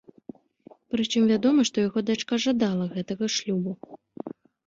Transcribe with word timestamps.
Прычым 0.93 1.27
вядома, 1.31 1.65
што 1.69 1.77
яго 1.87 1.99
дачка 2.09 2.33
жадала 2.45 2.85
гэтага 2.95 3.25
шлюбу. 3.35 3.71